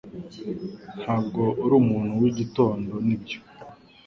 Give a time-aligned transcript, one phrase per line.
[1.01, 3.37] Ntabwo uri umuntu wigitondo nibyo